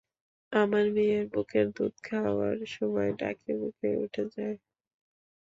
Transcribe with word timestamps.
আমার 0.51 0.85
মেয়ে 0.95 1.19
বুকের 1.33 1.67
দুধ 1.71 1.95
খাওয়ার 2.03 2.57
সময় 2.75 3.11
নাকে 3.19 3.51
মুখে 3.61 3.89
উঠে 4.03 4.23
যায়। 4.35 4.57